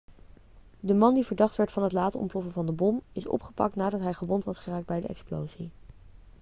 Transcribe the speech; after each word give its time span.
de 0.79 0.93
man 0.93 1.13
die 1.13 1.25
verdacht 1.25 1.55
werd 1.57 1.71
van 1.71 1.83
het 1.83 1.91
laten 1.91 2.19
ontploffen 2.19 2.51
van 2.51 2.65
de 2.65 2.71
bom 2.71 3.01
is 3.11 3.27
opgepakt 3.27 3.75
nadat 3.75 3.99
hij 3.99 4.13
gewond 4.13 4.43
was 4.43 4.57
geraakt 4.59 4.85
bij 4.85 5.01
de 5.01 5.07
explosie 5.07 5.69